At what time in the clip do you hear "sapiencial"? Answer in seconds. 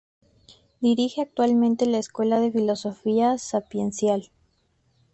3.37-4.31